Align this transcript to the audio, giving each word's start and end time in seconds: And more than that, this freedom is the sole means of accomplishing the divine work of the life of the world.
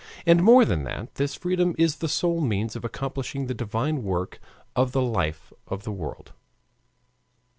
And 0.25 0.41
more 0.41 0.65
than 0.65 0.83
that, 0.85 1.13
this 1.13 1.35
freedom 1.35 1.75
is 1.77 1.97
the 1.97 2.09
sole 2.09 2.41
means 2.41 2.75
of 2.75 2.83
accomplishing 2.83 3.45
the 3.45 3.53
divine 3.53 4.01
work 4.01 4.39
of 4.75 4.93
the 4.93 5.01
life 5.03 5.53
of 5.67 5.83
the 5.83 5.91
world. 5.91 6.33